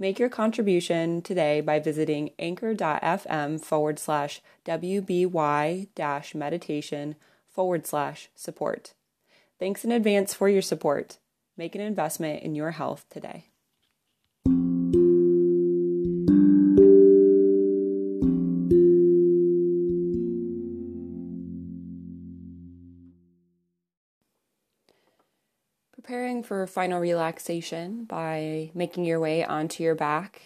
[0.00, 7.16] Make your contribution today by visiting anchor.fm forward slash WBY dash meditation
[7.50, 8.94] forward slash support.
[9.58, 11.18] Thanks in advance for your support.
[11.54, 13.49] Make an investment in your health today.
[26.50, 30.42] For final relaxation by making your way onto your back.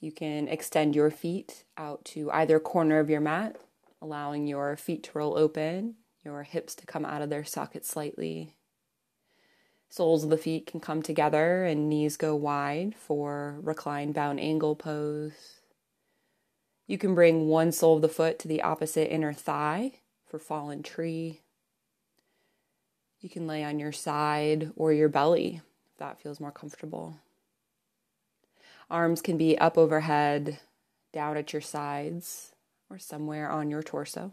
[0.00, 3.56] You can extend your feet out to either corner of your mat,
[4.02, 8.54] allowing your feet to roll open, your hips to come out of their sockets slightly.
[9.88, 14.76] Soles of the feet can come together and knees go wide for reclined bound angle
[14.76, 15.60] pose.
[16.86, 19.92] You can bring one sole of the foot to the opposite inner thigh
[20.26, 21.40] for fallen tree.
[23.20, 25.60] You can lay on your side or your belly
[25.92, 27.18] if that feels more comfortable.
[28.90, 30.58] Arms can be up overhead,
[31.12, 32.52] down at your sides,
[32.88, 34.32] or somewhere on your torso.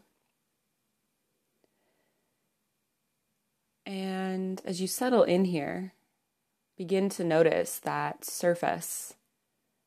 [3.86, 5.94] And as you settle in here,
[6.78, 9.14] begin to notice that surface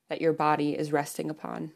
[0.08, 1.72] that your body is resting upon.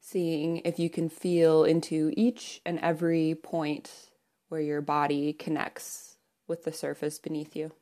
[0.00, 4.10] Seeing if you can feel into each and every point
[4.48, 6.16] where your body connects
[6.46, 7.72] with the surface beneath you.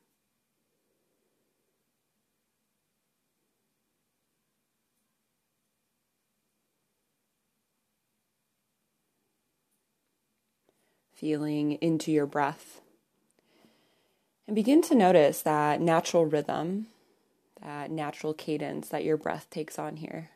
[11.13, 12.81] Feeling into your breath.
[14.47, 16.87] And begin to notice that natural rhythm,
[17.61, 20.29] that natural cadence that your breath takes on here.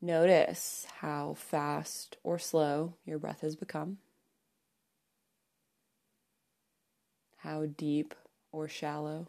[0.00, 3.98] Notice how fast or slow your breath has become,
[7.38, 8.14] how deep
[8.52, 9.28] or shallow.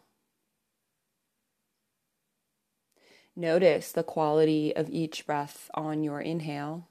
[3.34, 6.88] Notice the quality of each breath on your inhale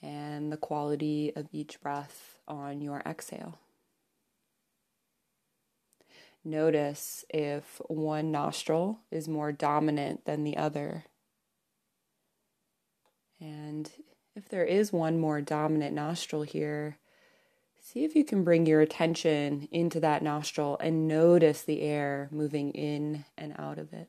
[0.00, 3.58] and the quality of each breath on your exhale.
[6.44, 11.04] Notice if one nostril is more dominant than the other
[13.40, 13.90] and
[14.36, 16.98] if there is one more dominant nostril here,
[17.80, 22.70] see if you can bring your attention into that nostril and notice the air moving
[22.70, 24.08] in and out of it.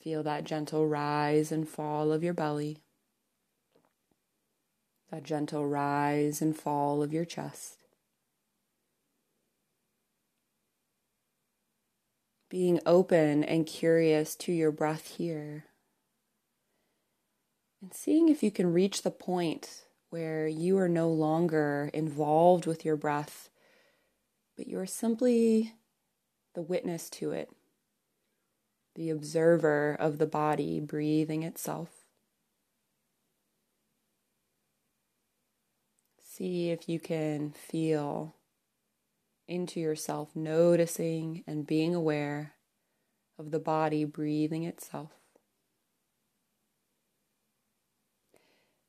[0.00, 2.82] Feel that gentle rise and fall of your belly,
[5.10, 7.83] that gentle rise and fall of your chest.
[12.54, 15.64] Being open and curious to your breath here.
[17.82, 22.84] And seeing if you can reach the point where you are no longer involved with
[22.84, 23.48] your breath,
[24.56, 25.72] but you are simply
[26.54, 27.50] the witness to it,
[28.94, 32.04] the observer of the body breathing itself.
[36.22, 38.36] See if you can feel
[39.46, 42.54] into yourself, noticing and being aware
[43.38, 45.12] of the body breathing itself.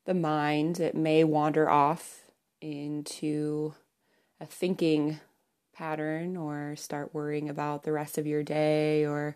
[0.05, 2.21] The mind, it may wander off
[2.61, 3.73] into
[4.39, 5.19] a thinking
[5.73, 9.35] pattern or start worrying about the rest of your day or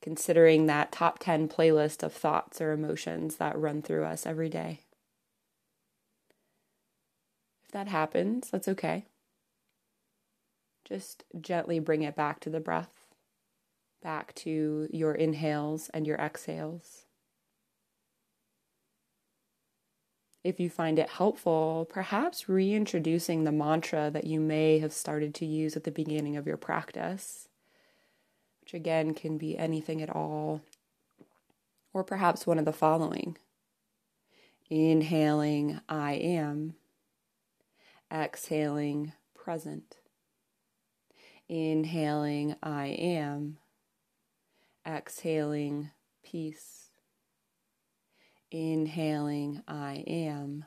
[0.00, 4.80] considering that top 10 playlist of thoughts or emotions that run through us every day.
[7.66, 9.04] If that happens, that's okay.
[10.88, 13.08] Just gently bring it back to the breath,
[14.02, 17.04] back to your inhales and your exhales.
[20.42, 25.44] If you find it helpful, perhaps reintroducing the mantra that you may have started to
[25.44, 27.48] use at the beginning of your practice,
[28.62, 30.62] which again can be anything at all,
[31.92, 33.36] or perhaps one of the following
[34.70, 36.74] inhaling, I am,
[38.12, 39.96] exhaling, present.
[41.48, 43.58] Inhaling, I am.
[44.86, 45.90] Exhaling,
[46.22, 46.90] peace.
[48.50, 50.64] Inhaling, I am.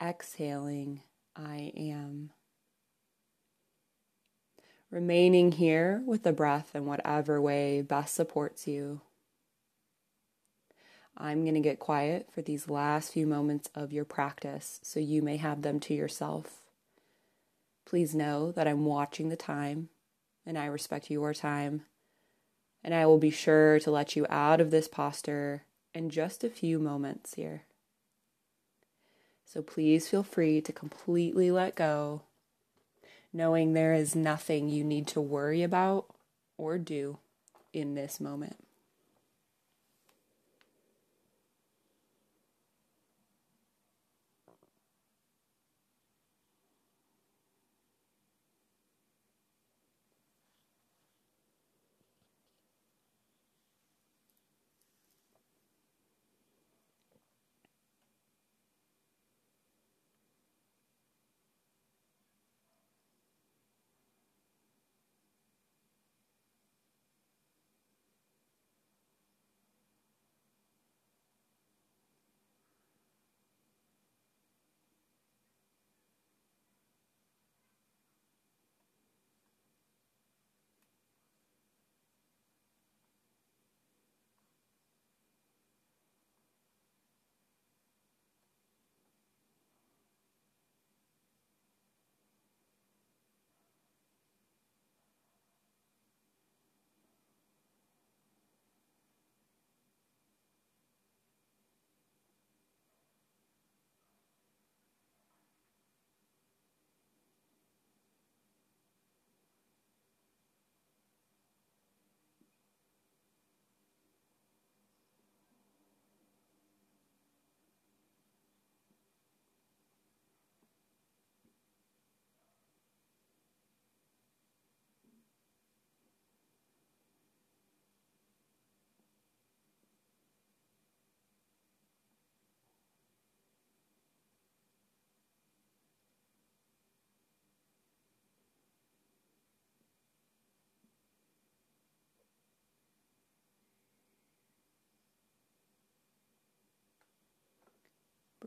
[0.00, 1.02] Exhaling,
[1.36, 2.30] I am.
[4.90, 9.00] remaining here with the breath in whatever way best supports you.
[11.16, 15.20] I'm going to get quiet for these last few moments of your practice so you
[15.20, 16.67] may have them to yourself.
[17.88, 19.88] Please know that I'm watching the time
[20.44, 21.86] and I respect your time.
[22.84, 25.64] And I will be sure to let you out of this posture
[25.94, 27.62] in just a few moments here.
[29.46, 32.24] So please feel free to completely let go,
[33.32, 36.14] knowing there is nothing you need to worry about
[36.58, 37.16] or do
[37.72, 38.67] in this moment.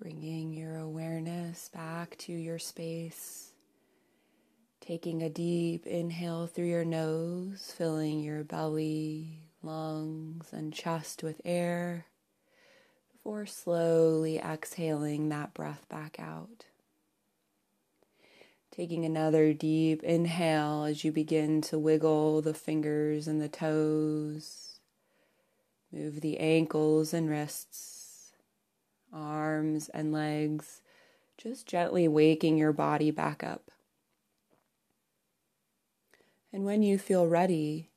[0.01, 3.51] Bringing your awareness back to your space.
[4.79, 12.07] Taking a deep inhale through your nose, filling your belly, lungs, and chest with air
[13.11, 16.65] before slowly exhaling that breath back out.
[18.71, 24.79] Taking another deep inhale as you begin to wiggle the fingers and the toes,
[25.93, 28.00] move the ankles and wrists
[29.13, 30.81] arms and legs,
[31.37, 33.71] just gently waking your body back up.
[36.53, 37.89] And when you feel ready,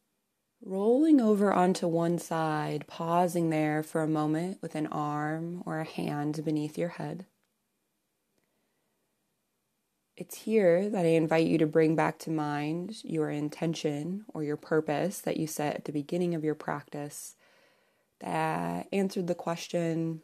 [0.64, 5.84] rolling over onto one side, pausing there for a moment with an arm or a
[5.84, 7.26] hand beneath your head.
[10.16, 14.56] It's here that I invite you to bring back to mind your intention or your
[14.56, 17.34] purpose that you set at the beginning of your practice
[18.20, 20.22] that answered the question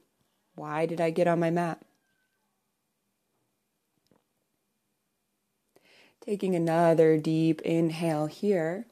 [0.61, 1.81] why did I get on my mat?
[6.21, 8.85] Taking another deep inhale here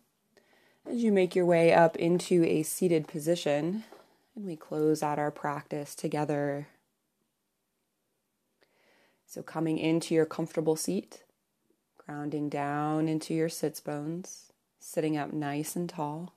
[0.91, 3.85] as you make your way up into a seated position
[4.35, 6.69] and we close out our practice together.
[9.27, 11.23] So, coming into your comfortable seat,
[11.99, 16.33] grounding down into your sits bones, sitting up nice and tall,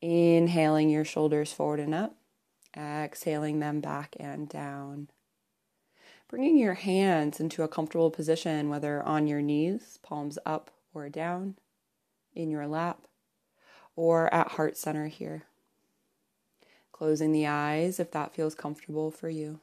[0.00, 2.19] inhaling your shoulders forward and up,
[2.76, 5.08] exhaling them back and down.
[6.28, 11.56] Bringing your hands into a comfortable position, whether on your knees, palms up or down,
[12.34, 13.02] in your lap,
[13.96, 15.44] or at heart center here.
[16.92, 19.60] Closing the eyes if that feels comfortable for you.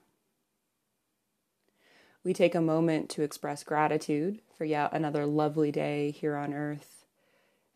[2.23, 7.05] We take a moment to express gratitude for yet another lovely day here on earth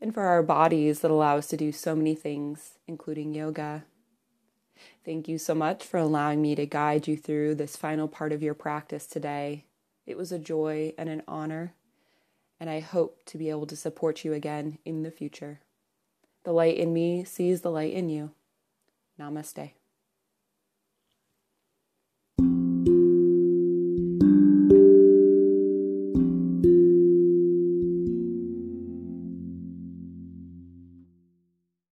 [0.02, 3.86] and for our bodies that allow us to do so many things, including yoga.
[5.04, 8.44] Thank you so much for allowing me to guide you through this final part of
[8.44, 9.66] your practice today.
[10.06, 11.74] It was a joy and an honor,
[12.60, 15.60] and I hope to be able to support you again in the future.
[16.44, 18.32] The light in me sees the light in you.
[19.20, 19.72] Namaste.